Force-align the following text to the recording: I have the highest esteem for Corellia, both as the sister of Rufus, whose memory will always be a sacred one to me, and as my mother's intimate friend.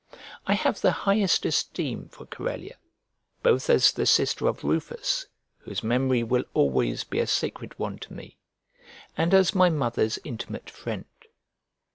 I 0.47 0.55
have 0.55 0.81
the 0.81 0.89
highest 1.05 1.45
esteem 1.45 2.09
for 2.09 2.25
Corellia, 2.25 2.77
both 3.43 3.69
as 3.69 3.91
the 3.91 4.07
sister 4.07 4.47
of 4.47 4.63
Rufus, 4.63 5.27
whose 5.59 5.83
memory 5.83 6.23
will 6.23 6.45
always 6.55 7.03
be 7.03 7.19
a 7.19 7.27
sacred 7.27 7.77
one 7.77 7.99
to 7.99 8.13
me, 8.13 8.39
and 9.15 9.31
as 9.31 9.53
my 9.53 9.69
mother's 9.69 10.17
intimate 10.23 10.71
friend. 10.71 11.05